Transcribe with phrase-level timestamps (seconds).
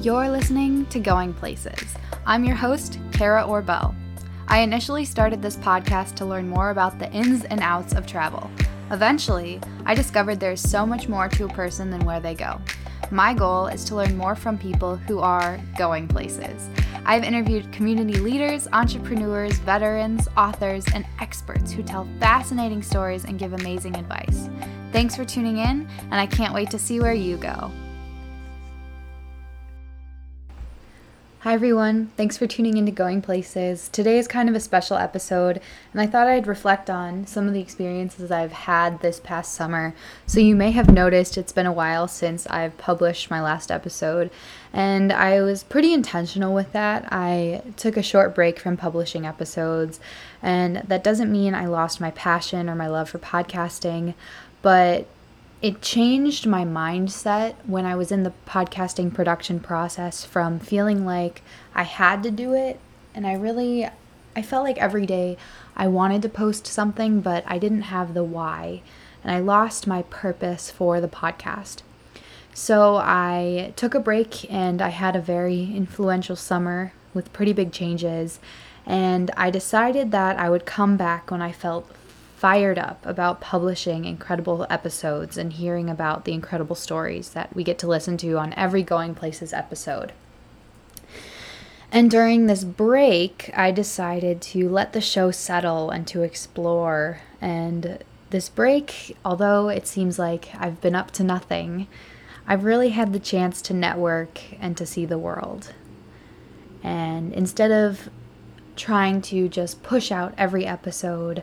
[0.00, 1.96] You're listening to Going Places.
[2.24, 3.96] I'm your host, Kara Orbell.
[4.46, 8.48] I initially started this podcast to learn more about the ins and outs of travel.
[8.92, 12.60] Eventually, I discovered there's so much more to a person than where they go.
[13.10, 16.68] My goal is to learn more from people who are going places.
[17.04, 23.52] I've interviewed community leaders, entrepreneurs, veterans, authors, and experts who tell fascinating stories and give
[23.52, 24.48] amazing advice.
[24.92, 27.72] Thanks for tuning in, and I can't wait to see where you go.
[31.42, 32.10] Hi, everyone.
[32.16, 33.88] Thanks for tuning into Going Places.
[33.90, 35.60] Today is kind of a special episode,
[35.92, 39.94] and I thought I'd reflect on some of the experiences I've had this past summer.
[40.26, 44.32] So, you may have noticed it's been a while since I've published my last episode,
[44.72, 47.06] and I was pretty intentional with that.
[47.12, 50.00] I took a short break from publishing episodes,
[50.42, 54.14] and that doesn't mean I lost my passion or my love for podcasting,
[54.60, 55.06] but
[55.60, 61.42] it changed my mindset when I was in the podcasting production process from feeling like
[61.74, 62.78] I had to do it.
[63.14, 63.88] And I really
[64.36, 65.36] I felt like every day
[65.76, 68.82] I wanted to post something but I didn't have the why.
[69.24, 71.82] And I lost my purpose for the podcast.
[72.54, 77.72] So I took a break and I had a very influential summer with pretty big
[77.72, 78.38] changes.
[78.86, 81.90] And I decided that I would come back when I felt
[82.38, 87.80] fired up about publishing incredible episodes and hearing about the incredible stories that we get
[87.80, 90.12] to listen to on every Going Places episode.
[91.90, 97.22] And during this break, I decided to let the show settle and to explore.
[97.40, 101.88] And this break, although it seems like I've been up to nothing,
[102.46, 105.72] I've really had the chance to network and to see the world.
[106.84, 108.08] And instead of
[108.76, 111.42] trying to just push out every episode,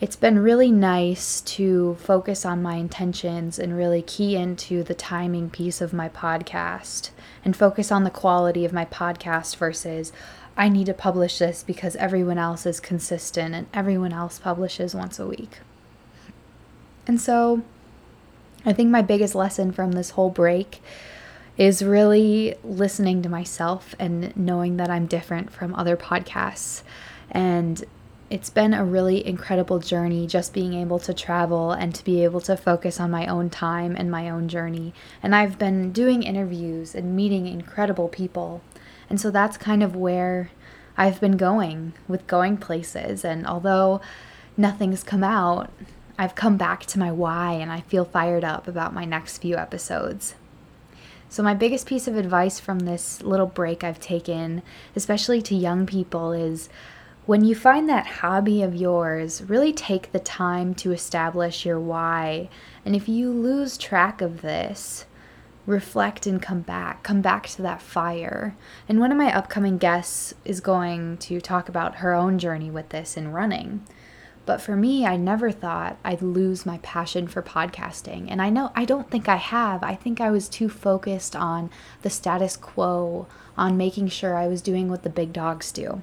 [0.00, 5.50] it's been really nice to focus on my intentions and really key into the timing
[5.50, 7.10] piece of my podcast
[7.44, 10.10] and focus on the quality of my podcast versus
[10.56, 15.18] I need to publish this because everyone else is consistent and everyone else publishes once
[15.18, 15.58] a week.
[17.06, 17.62] And so
[18.64, 20.82] I think my biggest lesson from this whole break
[21.58, 26.82] is really listening to myself and knowing that I'm different from other podcasts
[27.30, 27.84] and
[28.30, 32.40] it's been a really incredible journey just being able to travel and to be able
[32.40, 34.94] to focus on my own time and my own journey.
[35.20, 38.62] And I've been doing interviews and meeting incredible people.
[39.10, 40.50] And so that's kind of where
[40.96, 43.24] I've been going with going places.
[43.24, 44.00] And although
[44.56, 45.72] nothing's come out,
[46.16, 49.56] I've come back to my why and I feel fired up about my next few
[49.56, 50.36] episodes.
[51.28, 54.62] So, my biggest piece of advice from this little break I've taken,
[54.96, 56.68] especially to young people, is
[57.26, 62.48] when you find that hobby of yours, really take the time to establish your why.
[62.84, 65.04] And if you lose track of this,
[65.66, 67.02] reflect and come back.
[67.02, 68.56] Come back to that fire.
[68.88, 72.88] And one of my upcoming guests is going to talk about her own journey with
[72.88, 73.86] this in running.
[74.46, 78.26] But for me, I never thought I'd lose my passion for podcasting.
[78.30, 79.84] And I know I don't think I have.
[79.84, 81.70] I think I was too focused on
[82.00, 86.02] the status quo, on making sure I was doing what the big dogs do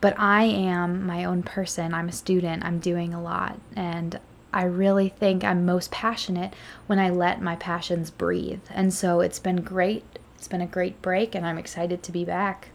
[0.00, 1.92] but I am my own person.
[1.94, 2.64] I'm a student.
[2.64, 3.58] I'm doing a lot.
[3.76, 4.18] And
[4.52, 6.54] I really think I'm most passionate
[6.86, 8.62] when I let my passions breathe.
[8.70, 10.04] And so it's been great.
[10.36, 12.70] It's been a great break, and I'm excited to be back.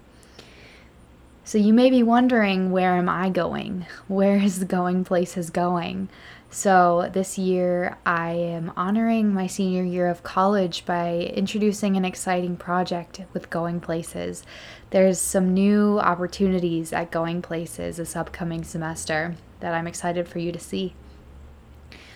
[1.48, 3.86] So you may be wondering, where am I going?
[4.08, 6.10] Where is the going places going?
[6.50, 12.58] So, this year I am honoring my senior year of college by introducing an exciting
[12.58, 14.44] project with Going Places.
[14.90, 20.52] There's some new opportunities at Going Places this upcoming semester that I'm excited for you
[20.52, 20.96] to see.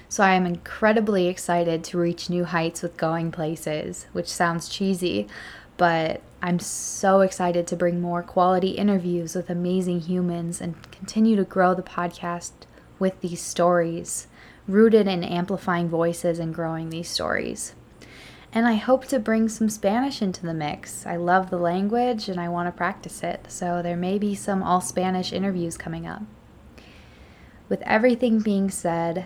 [0.08, 5.28] So, I am incredibly excited to reach new heights with Going Places, which sounds cheesy,
[5.78, 11.44] but I'm so excited to bring more quality interviews with amazing humans and continue to
[11.44, 12.52] grow the podcast
[12.98, 14.28] with these stories,
[14.66, 17.76] rooted in amplifying voices and growing these stories.
[18.54, 21.06] And I hope to bring some Spanish into the mix.
[21.06, 24.64] I love the language and I want to practice it, so there may be some
[24.64, 26.24] all Spanish interviews coming up.
[27.68, 29.26] With everything being said,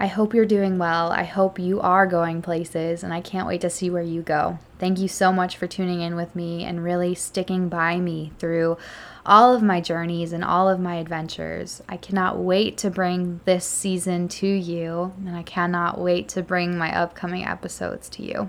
[0.00, 1.12] I hope you're doing well.
[1.12, 4.58] I hope you are going places, and I can't wait to see where you go.
[4.78, 8.78] Thank you so much for tuning in with me and really sticking by me through
[9.26, 11.82] all of my journeys and all of my adventures.
[11.86, 16.78] I cannot wait to bring this season to you, and I cannot wait to bring
[16.78, 18.48] my upcoming episodes to you.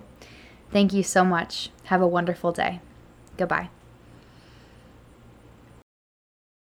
[0.72, 1.70] Thank you so much.
[1.84, 2.80] Have a wonderful day.
[3.36, 3.70] Goodbye.